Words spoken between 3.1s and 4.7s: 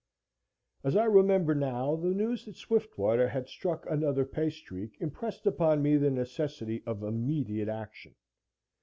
had struck another pay